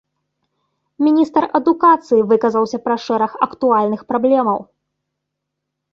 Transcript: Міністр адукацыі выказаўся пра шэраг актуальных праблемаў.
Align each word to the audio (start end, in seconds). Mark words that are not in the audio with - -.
Міністр 1.07 1.43
адукацыі 1.59 2.25
выказаўся 2.33 2.77
пра 2.89 2.95
шэраг 3.07 3.31
актуальных 3.49 4.01
праблемаў. 4.13 4.59